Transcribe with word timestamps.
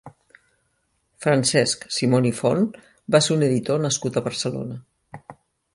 Francesc 1.25 1.85
Simon 1.97 2.27
i 2.31 2.33
Font 2.41 2.65
va 3.17 3.23
ser 3.27 3.37
un 3.39 3.47
editor 3.49 3.87
nascut 3.87 4.17
a 4.23 4.27
Barcelona. 4.31 5.25